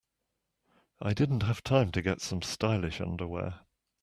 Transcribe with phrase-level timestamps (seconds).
[0.99, 3.59] I didn't have time to get some stylish underwear.